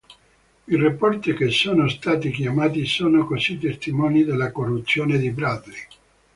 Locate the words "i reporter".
0.63-1.35